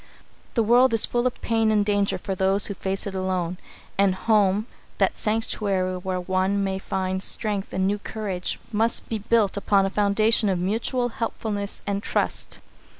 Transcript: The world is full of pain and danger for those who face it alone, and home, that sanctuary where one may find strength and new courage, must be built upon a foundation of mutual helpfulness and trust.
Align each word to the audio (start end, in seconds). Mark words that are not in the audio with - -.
The 0.55 0.63
world 0.63 0.95
is 0.95 1.05
full 1.05 1.27
of 1.27 1.39
pain 1.43 1.69
and 1.69 1.85
danger 1.85 2.17
for 2.17 2.33
those 2.33 2.65
who 2.65 2.73
face 2.73 3.05
it 3.05 3.13
alone, 3.13 3.59
and 3.99 4.15
home, 4.15 4.65
that 4.97 5.15
sanctuary 5.19 5.97
where 5.97 6.19
one 6.19 6.63
may 6.63 6.79
find 6.79 7.21
strength 7.21 7.71
and 7.71 7.85
new 7.85 7.99
courage, 7.99 8.59
must 8.71 9.09
be 9.09 9.19
built 9.19 9.57
upon 9.57 9.85
a 9.85 9.91
foundation 9.91 10.49
of 10.49 10.57
mutual 10.57 11.09
helpfulness 11.09 11.83
and 11.85 12.01
trust. 12.01 12.61